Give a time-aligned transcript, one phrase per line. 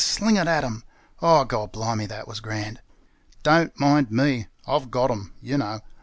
[0.03, 0.83] Sling it at 'em!
[1.21, 1.45] Oh!
[1.45, 2.81] Gorbli'me, that was grand!
[3.43, 5.35] 'Don't mind me; I've got 'em.
[5.43, 5.81] You know!